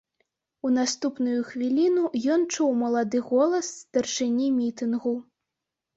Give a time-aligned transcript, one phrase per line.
[0.67, 2.03] У наступную хвіліну
[2.35, 5.17] ён чуў малады голас старшыні мітынгу.